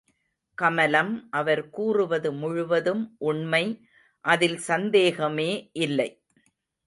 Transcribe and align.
கமலம் 0.57 1.11
அவர் 1.31 1.61
கூறுவது 1.69 2.29
முழுவதும் 2.31 3.03
உண்மை 3.19 3.63
அதில் 4.25 4.57
சந்தேகமே 4.57 5.51
இல்லை. 5.79 6.09